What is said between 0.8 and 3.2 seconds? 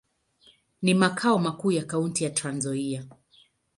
Ni makao makuu ya kaunti ya Trans-Nzoia.